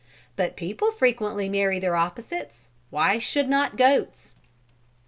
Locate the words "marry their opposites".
1.47-2.69